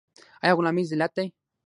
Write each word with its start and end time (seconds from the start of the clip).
آیا 0.43 0.53
غلامي 0.57 0.83
ذلت 0.91 1.11
دی؟ 1.17 1.25